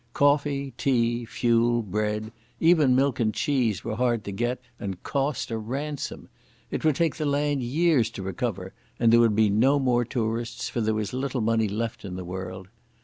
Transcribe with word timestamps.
Coffee, 0.13 0.73
tea, 0.79 1.25
fuel, 1.25 1.83
bread, 1.83 2.31
even 2.59 2.95
milk 2.95 3.19
and 3.19 3.31
cheese 3.31 3.83
were 3.83 3.97
hard 3.97 4.23
to 4.23 4.31
get 4.31 4.59
and 4.79 5.03
cost 5.03 5.51
a 5.51 5.59
ransom. 5.59 6.27
It 6.71 6.83
would 6.83 6.95
take 6.95 7.17
the 7.17 7.25
land 7.27 7.61
years 7.61 8.09
to 8.17 8.23
recover, 8.23 8.73
and 8.99 9.13
there 9.13 9.19
would 9.19 9.35
be 9.35 9.51
no 9.51 9.77
more 9.77 10.03
tourists, 10.03 10.69
for 10.69 10.81
there 10.81 10.95
was 10.95 11.13
little 11.13 11.41
money 11.41 11.67
left 11.67 12.03
in 12.03 12.15
the 12.15 12.25
world. 12.25 12.67